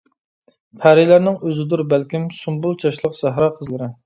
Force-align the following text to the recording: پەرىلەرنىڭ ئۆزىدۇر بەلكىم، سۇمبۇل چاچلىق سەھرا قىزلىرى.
پەرىلەرنىڭ 0.85 1.37
ئۆزىدۇر 1.49 1.83
بەلكىم، 1.93 2.27
سۇمبۇل 2.39 2.75
چاچلىق 2.85 3.19
سەھرا 3.21 3.53
قىزلىرى. 3.61 3.93